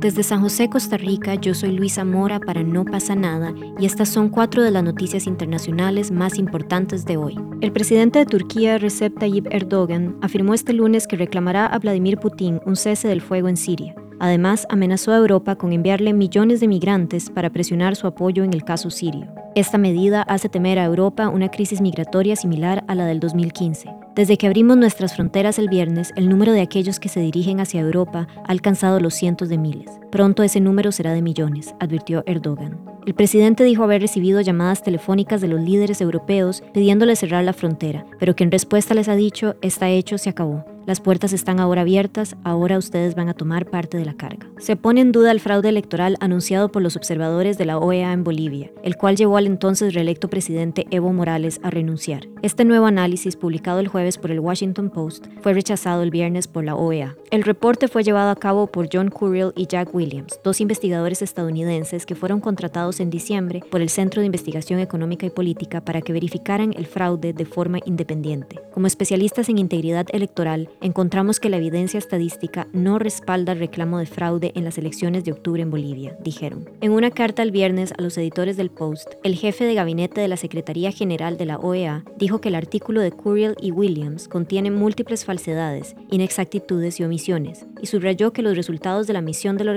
Desde 0.00 0.22
San 0.22 0.42
José, 0.42 0.70
Costa 0.70 0.96
Rica, 0.96 1.34
yo 1.34 1.54
soy 1.54 1.72
Luisa 1.72 2.04
Mora 2.04 2.38
para 2.38 2.62
No 2.62 2.84
pasa 2.84 3.16
nada 3.16 3.52
y 3.80 3.84
estas 3.84 4.08
son 4.08 4.28
cuatro 4.28 4.62
de 4.62 4.70
las 4.70 4.84
noticias 4.84 5.26
internacionales 5.26 6.12
más 6.12 6.38
importantes 6.38 7.04
de 7.04 7.16
hoy. 7.16 7.36
El 7.60 7.72
presidente 7.72 8.20
de 8.20 8.26
Turquía, 8.26 8.78
Recep 8.78 9.18
Tayyip 9.18 9.48
Erdogan, 9.50 10.16
afirmó 10.22 10.54
este 10.54 10.72
lunes 10.72 11.08
que 11.08 11.16
reclamará 11.16 11.66
a 11.66 11.78
Vladimir 11.80 12.18
Putin 12.18 12.60
un 12.64 12.76
cese 12.76 13.08
del 13.08 13.20
fuego 13.20 13.48
en 13.48 13.56
Siria. 13.56 13.96
Además, 14.20 14.66
amenazó 14.70 15.12
a 15.12 15.16
Europa 15.16 15.56
con 15.56 15.72
enviarle 15.72 16.12
millones 16.12 16.60
de 16.60 16.68
migrantes 16.68 17.28
para 17.28 17.50
presionar 17.50 17.96
su 17.96 18.06
apoyo 18.06 18.44
en 18.44 18.52
el 18.52 18.62
caso 18.64 18.90
sirio. 18.90 19.26
Esta 19.56 19.78
medida 19.78 20.22
hace 20.22 20.48
temer 20.48 20.78
a 20.78 20.84
Europa 20.84 21.28
una 21.28 21.50
crisis 21.50 21.80
migratoria 21.80 22.36
similar 22.36 22.84
a 22.86 22.94
la 22.94 23.04
del 23.06 23.18
2015. 23.18 23.97
Desde 24.18 24.36
que 24.36 24.48
abrimos 24.48 24.76
nuestras 24.76 25.14
fronteras 25.14 25.60
el 25.60 25.68
viernes, 25.68 26.12
el 26.16 26.28
número 26.28 26.50
de 26.50 26.60
aquellos 26.60 26.98
que 26.98 27.08
se 27.08 27.20
dirigen 27.20 27.60
hacia 27.60 27.82
Europa 27.82 28.26
ha 28.44 28.50
alcanzado 28.50 28.98
los 28.98 29.14
cientos 29.14 29.48
de 29.48 29.58
miles. 29.58 29.92
Pronto 30.10 30.42
ese 30.42 30.60
número 30.60 30.90
será 30.90 31.12
de 31.12 31.20
millones, 31.20 31.74
advirtió 31.80 32.22
Erdogan. 32.26 32.78
El 33.06 33.14
presidente 33.14 33.64
dijo 33.64 33.84
haber 33.84 34.00
recibido 34.00 34.40
llamadas 34.40 34.82
telefónicas 34.82 35.40
de 35.40 35.48
los 35.48 35.60
líderes 35.60 36.00
europeos 36.00 36.62
pidiéndoles 36.72 37.18
cerrar 37.18 37.44
la 37.44 37.52
frontera, 37.52 38.06
pero 38.18 38.34
que 38.34 38.44
en 38.44 38.50
respuesta 38.50 38.94
les 38.94 39.08
ha 39.08 39.16
dicho, 39.16 39.56
está 39.60 39.88
hecho, 39.90 40.18
se 40.18 40.30
acabó. 40.30 40.64
Las 40.88 41.00
puertas 41.02 41.34
están 41.34 41.60
ahora 41.60 41.82
abiertas, 41.82 42.34
ahora 42.44 42.78
ustedes 42.78 43.14
van 43.14 43.28
a 43.28 43.34
tomar 43.34 43.66
parte 43.66 43.98
de 43.98 44.06
la 44.06 44.14
carga. 44.14 44.46
Se 44.56 44.74
pone 44.74 45.02
en 45.02 45.12
duda 45.12 45.32
el 45.32 45.40
fraude 45.40 45.68
electoral 45.68 46.16
anunciado 46.20 46.72
por 46.72 46.80
los 46.80 46.96
observadores 46.96 47.58
de 47.58 47.66
la 47.66 47.76
OEA 47.76 48.14
en 48.14 48.24
Bolivia, 48.24 48.70
el 48.82 48.96
cual 48.96 49.14
llevó 49.14 49.36
al 49.36 49.46
entonces 49.46 49.92
reelecto 49.92 50.30
presidente 50.30 50.86
Evo 50.90 51.12
Morales 51.12 51.60
a 51.62 51.68
renunciar. 51.68 52.26
Este 52.40 52.64
nuevo 52.64 52.86
análisis, 52.86 53.36
publicado 53.36 53.80
el 53.80 53.88
jueves 53.88 54.16
por 54.16 54.30
el 54.30 54.40
Washington 54.40 54.88
Post, 54.88 55.26
fue 55.42 55.52
rechazado 55.52 56.02
el 56.02 56.10
viernes 56.10 56.48
por 56.48 56.64
la 56.64 56.74
OEA. 56.74 57.16
El 57.30 57.42
reporte 57.42 57.88
fue 57.88 58.02
llevado 58.02 58.30
a 58.30 58.36
cabo 58.36 58.68
por 58.68 58.88
John 58.90 59.10
Curiel 59.10 59.52
y 59.56 59.66
Jack 59.66 59.94
Williams, 59.98 60.38
dos 60.44 60.60
investigadores 60.60 61.22
estadounidenses 61.22 62.06
que 62.06 62.14
fueron 62.14 62.40
contratados 62.40 63.00
en 63.00 63.10
diciembre 63.10 63.64
por 63.68 63.80
el 63.80 63.88
Centro 63.88 64.20
de 64.20 64.26
Investigación 64.26 64.78
Económica 64.78 65.26
y 65.26 65.30
Política 65.30 65.80
para 65.80 66.02
que 66.02 66.12
verificaran 66.12 66.72
el 66.76 66.86
fraude 66.86 67.32
de 67.32 67.44
forma 67.44 67.80
independiente. 67.84 68.60
Como 68.72 68.86
especialistas 68.86 69.48
en 69.48 69.58
integridad 69.58 70.06
electoral, 70.12 70.68
encontramos 70.80 71.40
que 71.40 71.48
la 71.48 71.56
evidencia 71.56 71.98
estadística 71.98 72.68
no 72.72 73.00
respalda 73.00 73.54
el 73.54 73.58
reclamo 73.58 73.98
de 73.98 74.06
fraude 74.06 74.52
en 74.54 74.62
las 74.62 74.78
elecciones 74.78 75.24
de 75.24 75.32
octubre 75.32 75.62
en 75.62 75.70
Bolivia, 75.72 76.16
dijeron. 76.22 76.70
En 76.80 76.92
una 76.92 77.10
carta 77.10 77.42
el 77.42 77.50
viernes 77.50 77.92
a 77.98 78.00
los 78.00 78.16
editores 78.18 78.56
del 78.56 78.70
Post, 78.70 79.14
el 79.24 79.34
jefe 79.34 79.64
de 79.64 79.74
gabinete 79.74 80.20
de 80.20 80.28
la 80.28 80.36
Secretaría 80.36 80.92
General 80.92 81.36
de 81.36 81.46
la 81.46 81.58
OEA 81.58 82.04
dijo 82.16 82.40
que 82.40 82.50
el 82.50 82.54
artículo 82.54 83.00
de 83.00 83.10
Curiel 83.10 83.56
y 83.60 83.72
Williams 83.72 84.28
contiene 84.28 84.70
múltiples 84.70 85.24
falsedades, 85.24 85.96
inexactitudes 86.08 87.00
y 87.00 87.04
omisiones, 87.04 87.66
y 87.82 87.86
subrayó 87.86 88.32
que 88.32 88.42
los 88.42 88.56
resultados 88.56 89.08
de 89.08 89.14
la 89.14 89.22
misión 89.22 89.56
del 89.56 89.70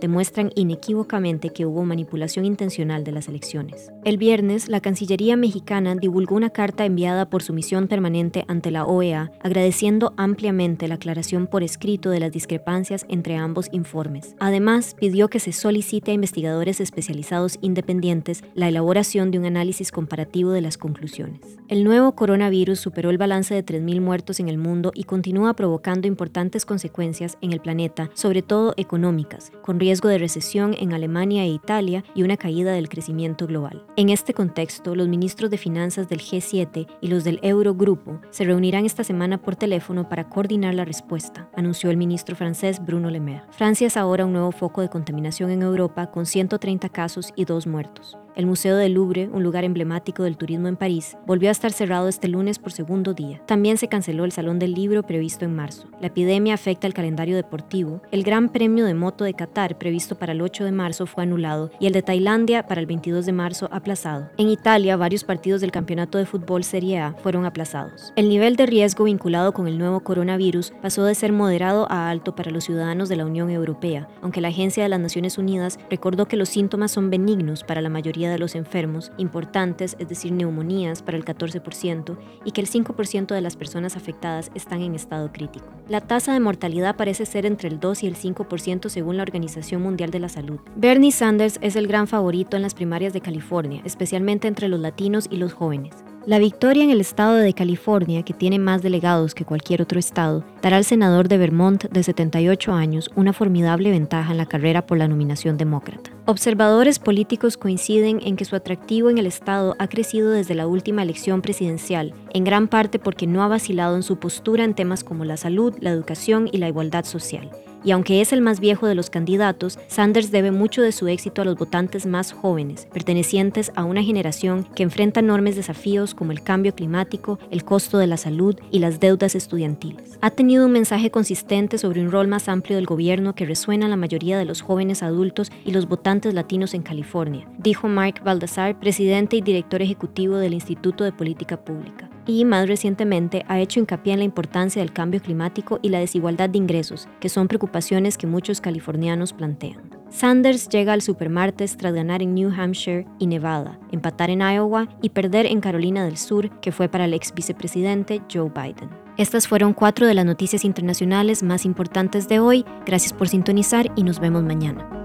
demuestran 0.00 0.50
inequívocamente 0.54 1.50
que 1.50 1.66
hubo 1.66 1.84
manipulación 1.84 2.44
intencional 2.44 3.04
de 3.04 3.12
las 3.12 3.28
elecciones. 3.28 3.90
El 4.04 4.18
viernes, 4.18 4.68
la 4.68 4.80
Cancillería 4.80 5.36
mexicana 5.36 5.94
divulgó 5.94 6.36
una 6.36 6.50
carta 6.50 6.84
enviada 6.84 7.30
por 7.30 7.42
su 7.42 7.52
misión 7.52 7.88
permanente 7.88 8.44
ante 8.48 8.70
la 8.70 8.84
OEA 8.84 9.30
agradeciendo 9.42 10.14
ampliamente 10.16 10.88
la 10.88 10.96
aclaración 10.96 11.46
por 11.46 11.62
escrito 11.62 12.10
de 12.10 12.20
las 12.20 12.32
discrepancias 12.32 13.06
entre 13.08 13.36
ambos 13.36 13.68
informes. 13.72 14.34
Además, 14.40 14.96
pidió 14.98 15.28
que 15.28 15.40
se 15.40 15.52
solicite 15.52 16.10
a 16.10 16.14
investigadores 16.14 16.80
especializados 16.80 17.58
independientes 17.60 18.42
la 18.54 18.68
elaboración 18.68 19.30
de 19.30 19.38
un 19.38 19.44
análisis 19.46 19.92
comparativo 19.92 20.50
de 20.50 20.60
las 20.60 20.78
conclusiones. 20.78 21.40
El 21.68 21.84
nuevo 21.84 22.12
coronavirus 22.12 22.80
superó 22.80 23.10
el 23.10 23.18
balance 23.18 23.54
de 23.54 23.64
3.000 23.64 24.00
muertos 24.00 24.40
en 24.40 24.48
el 24.48 24.58
mundo 24.58 24.92
y 24.94 25.04
continúa 25.04 25.54
provocando 25.54 26.06
importantes 26.06 26.64
consecuencias 26.64 27.38
en 27.40 27.52
el 27.52 27.60
planeta, 27.60 28.10
sobre 28.14 28.42
todo 28.42 28.74
económicas, 28.76 29.43
con 29.62 29.80
riesgo 29.80 30.08
de 30.08 30.18
recesión 30.18 30.74
en 30.78 30.92
Alemania 30.92 31.44
e 31.44 31.48
Italia 31.48 32.04
y 32.14 32.22
una 32.22 32.36
caída 32.36 32.72
del 32.72 32.88
crecimiento 32.88 33.46
global. 33.46 33.84
En 33.96 34.10
este 34.10 34.34
contexto, 34.34 34.94
los 34.94 35.08
ministros 35.08 35.50
de 35.50 35.58
Finanzas 35.58 36.08
del 36.08 36.20
G7 36.20 36.86
y 37.00 37.08
los 37.08 37.24
del 37.24 37.40
Eurogrupo 37.42 38.20
se 38.30 38.44
reunirán 38.44 38.84
esta 38.86 39.04
semana 39.04 39.40
por 39.40 39.56
teléfono 39.56 40.08
para 40.08 40.28
coordinar 40.28 40.74
la 40.74 40.84
respuesta, 40.84 41.48
anunció 41.54 41.90
el 41.90 41.96
ministro 41.96 42.36
francés 42.36 42.84
Bruno 42.84 43.10
Le 43.10 43.20
Maire. 43.20 43.42
Francia 43.50 43.86
es 43.86 43.96
ahora 43.96 44.26
un 44.26 44.32
nuevo 44.32 44.52
foco 44.52 44.80
de 44.80 44.88
contaminación 44.88 45.50
en 45.50 45.62
Europa 45.62 46.10
con 46.10 46.26
130 46.26 46.88
casos 46.88 47.32
y 47.36 47.44
dos 47.44 47.66
muertos. 47.66 48.16
El 48.36 48.46
Museo 48.46 48.76
del 48.76 48.94
Louvre, 48.94 49.28
un 49.32 49.44
lugar 49.44 49.62
emblemático 49.62 50.24
del 50.24 50.36
turismo 50.36 50.66
en 50.66 50.76
París, 50.76 51.16
volvió 51.24 51.50
a 51.50 51.52
estar 51.52 51.70
cerrado 51.70 52.08
este 52.08 52.26
lunes 52.26 52.58
por 52.58 52.72
segundo 52.72 53.14
día. 53.14 53.40
También 53.46 53.76
se 53.78 53.86
canceló 53.86 54.24
el 54.24 54.32
Salón 54.32 54.58
del 54.58 54.74
Libro 54.74 55.04
previsto 55.04 55.44
en 55.44 55.54
marzo. 55.54 55.86
La 56.00 56.08
epidemia 56.08 56.54
afecta 56.54 56.88
el 56.88 56.94
calendario 56.94 57.36
deportivo. 57.36 58.02
El 58.10 58.24
Gran 58.24 58.48
Premio 58.48 58.86
de 58.86 58.94
Moto 58.94 59.22
Qatar, 59.36 59.78
previsto 59.78 60.16
para 60.16 60.32
el 60.32 60.42
8 60.42 60.64
de 60.64 60.72
marzo, 60.72 61.06
fue 61.06 61.22
anulado 61.22 61.70
y 61.78 61.86
el 61.86 61.92
de 61.92 62.02
Tailandia 62.02 62.66
para 62.66 62.80
el 62.80 62.86
22 62.86 63.26
de 63.26 63.32
marzo 63.32 63.68
aplazado. 63.70 64.30
En 64.36 64.48
Italia, 64.48 64.96
varios 64.96 65.24
partidos 65.24 65.60
del 65.60 65.72
Campeonato 65.72 66.18
de 66.18 66.26
Fútbol 66.26 66.64
Serie 66.64 66.98
A 66.98 67.14
fueron 67.14 67.44
aplazados. 67.44 68.12
El 68.16 68.28
nivel 68.28 68.56
de 68.56 68.66
riesgo 68.66 69.04
vinculado 69.04 69.52
con 69.52 69.66
el 69.66 69.78
nuevo 69.78 70.00
coronavirus 70.00 70.72
pasó 70.82 71.04
de 71.04 71.14
ser 71.14 71.32
moderado 71.32 71.86
a 71.90 72.10
alto 72.10 72.34
para 72.34 72.50
los 72.50 72.64
ciudadanos 72.64 73.08
de 73.08 73.16
la 73.16 73.26
Unión 73.26 73.50
Europea, 73.50 74.08
aunque 74.22 74.40
la 74.40 74.48
Agencia 74.48 74.82
de 74.82 74.88
las 74.88 75.00
Naciones 75.00 75.38
Unidas 75.38 75.78
recordó 75.90 76.26
que 76.26 76.36
los 76.36 76.48
síntomas 76.48 76.92
son 76.92 77.10
benignos 77.10 77.64
para 77.64 77.80
la 77.80 77.88
mayoría 77.88 78.30
de 78.30 78.38
los 78.38 78.54
enfermos 78.54 79.12
importantes, 79.18 79.96
es 79.98 80.08
decir, 80.08 80.32
neumonías 80.32 81.02
para 81.02 81.16
el 81.16 81.24
14%, 81.24 82.16
y 82.44 82.52
que 82.52 82.60
el 82.60 82.68
5% 82.68 83.34
de 83.34 83.40
las 83.40 83.56
personas 83.56 83.96
afectadas 83.96 84.50
están 84.54 84.82
en 84.82 84.94
estado 84.94 85.32
crítico. 85.32 85.66
La 85.88 86.00
tasa 86.00 86.32
de 86.32 86.40
mortalidad 86.40 86.96
parece 86.96 87.26
ser 87.26 87.46
entre 87.46 87.68
el 87.68 87.80
2 87.80 88.04
y 88.04 88.06
el 88.06 88.16
5% 88.16 88.88
según 88.88 89.16
la 89.16 89.23
Organización 89.24 89.82
Mundial 89.82 90.10
de 90.10 90.20
la 90.20 90.28
Salud. 90.28 90.60
Bernie 90.76 91.12
Sanders 91.12 91.58
es 91.60 91.76
el 91.76 91.86
gran 91.86 92.06
favorito 92.06 92.56
en 92.56 92.62
las 92.62 92.74
primarias 92.74 93.12
de 93.12 93.20
California, 93.20 93.82
especialmente 93.84 94.48
entre 94.48 94.68
los 94.68 94.80
latinos 94.80 95.26
y 95.30 95.36
los 95.36 95.52
jóvenes. 95.52 95.94
La 96.26 96.38
victoria 96.38 96.82
en 96.82 96.88
el 96.90 97.02
estado 97.02 97.34
de 97.34 97.52
California, 97.52 98.22
que 98.22 98.32
tiene 98.32 98.58
más 98.58 98.80
delegados 98.80 99.34
que 99.34 99.44
cualquier 99.44 99.82
otro 99.82 99.98
estado, 99.98 100.42
dará 100.62 100.78
al 100.78 100.86
senador 100.86 101.28
de 101.28 101.36
Vermont 101.36 101.84
de 101.84 102.02
78 102.02 102.72
años 102.72 103.10
una 103.14 103.34
formidable 103.34 103.90
ventaja 103.90 104.32
en 104.32 104.38
la 104.38 104.46
carrera 104.46 104.86
por 104.86 104.96
la 104.96 105.06
nominación 105.06 105.58
demócrata. 105.58 106.10
Observadores 106.24 106.98
políticos 106.98 107.58
coinciden 107.58 108.20
en 108.24 108.36
que 108.36 108.46
su 108.46 108.56
atractivo 108.56 109.10
en 109.10 109.18
el 109.18 109.26
estado 109.26 109.76
ha 109.78 109.86
crecido 109.88 110.30
desde 110.30 110.54
la 110.54 110.66
última 110.66 111.02
elección 111.02 111.42
presidencial, 111.42 112.14
en 112.32 112.44
gran 112.44 112.68
parte 112.68 112.98
porque 112.98 113.26
no 113.26 113.42
ha 113.42 113.48
vacilado 113.48 113.94
en 113.94 114.02
su 114.02 114.16
postura 114.16 114.64
en 114.64 114.72
temas 114.72 115.04
como 115.04 115.26
la 115.26 115.36
salud, 115.36 115.74
la 115.80 115.90
educación 115.90 116.48
y 116.50 116.56
la 116.56 116.68
igualdad 116.68 117.04
social 117.04 117.50
y 117.84 117.90
aunque 117.90 118.20
es 118.20 118.32
el 118.32 118.40
más 118.40 118.60
viejo 118.60 118.86
de 118.86 118.94
los 118.94 119.10
candidatos, 119.10 119.78
Sanders 119.88 120.30
debe 120.30 120.50
mucho 120.50 120.82
de 120.82 120.92
su 120.92 121.06
éxito 121.06 121.42
a 121.42 121.44
los 121.44 121.56
votantes 121.56 122.06
más 122.06 122.32
jóvenes, 122.32 122.88
pertenecientes 122.92 123.70
a 123.76 123.84
una 123.84 124.02
generación 124.02 124.64
que 124.74 124.82
enfrenta 124.82 125.20
enormes 125.20 125.56
desafíos 125.56 126.14
como 126.14 126.32
el 126.32 126.42
cambio 126.42 126.74
climático, 126.74 127.38
el 127.50 127.64
costo 127.64 127.98
de 127.98 128.06
la 128.06 128.16
salud 128.16 128.56
y 128.70 128.78
las 128.78 129.00
deudas 129.00 129.34
estudiantiles. 129.34 130.18
Ha 130.20 130.30
tenido 130.30 130.64
un 130.66 130.72
mensaje 130.72 131.10
consistente 131.10 131.78
sobre 131.78 132.00
un 132.00 132.10
rol 132.10 132.28
más 132.28 132.48
amplio 132.48 132.76
del 132.76 132.86
gobierno 132.86 133.34
que 133.34 133.46
resuena 133.46 133.84
en 133.84 133.90
la 133.90 133.96
mayoría 133.96 134.38
de 134.38 134.44
los 134.44 134.62
jóvenes 134.62 135.02
adultos 135.02 135.52
y 135.64 135.72
los 135.72 135.86
votantes 135.86 136.34
latinos 136.34 136.74
en 136.74 136.82
California, 136.82 137.46
dijo 137.58 137.88
Mark 137.88 138.22
Baldassar, 138.24 138.78
presidente 138.78 139.36
y 139.36 139.42
director 139.42 139.82
ejecutivo 139.82 140.36
del 140.36 140.54
Instituto 140.54 141.04
de 141.04 141.12
Política 141.12 141.62
Pública 141.62 142.10
y 142.26 142.44
más 142.44 142.68
recientemente 142.68 143.44
ha 143.48 143.60
hecho 143.60 143.80
hincapié 143.80 144.12
en 144.12 144.20
la 144.20 144.24
importancia 144.24 144.80
del 144.80 144.92
cambio 144.92 145.20
climático 145.20 145.78
y 145.82 145.88
la 145.88 145.98
desigualdad 145.98 146.50
de 146.50 146.58
ingresos, 146.58 147.08
que 147.20 147.28
son 147.28 147.48
preocupaciones 147.48 148.18
que 148.18 148.26
muchos 148.26 148.60
californianos 148.60 149.32
plantean. 149.32 149.90
Sanders 150.10 150.68
llega 150.68 150.92
al 150.92 151.02
supermartes 151.02 151.76
tras 151.76 151.92
ganar 151.92 152.22
en 152.22 152.34
New 152.34 152.52
Hampshire 152.56 153.04
y 153.18 153.26
Nevada, 153.26 153.80
empatar 153.90 154.30
en 154.30 154.42
Iowa 154.42 154.88
y 155.02 155.10
perder 155.10 155.46
en 155.46 155.60
Carolina 155.60 156.04
del 156.04 156.16
Sur, 156.16 156.60
que 156.60 156.70
fue 156.70 156.88
para 156.88 157.06
el 157.06 157.14
ex 157.14 157.34
vicepresidente 157.34 158.22
Joe 158.32 158.50
Biden. 158.50 158.90
Estas 159.16 159.48
fueron 159.48 159.74
cuatro 159.74 160.06
de 160.06 160.14
las 160.14 160.24
noticias 160.24 160.64
internacionales 160.64 161.42
más 161.42 161.64
importantes 161.64 162.28
de 162.28 162.40
hoy. 162.40 162.64
Gracias 162.86 163.12
por 163.12 163.28
sintonizar 163.28 163.90
y 163.96 164.04
nos 164.04 164.20
vemos 164.20 164.42
mañana. 164.42 165.03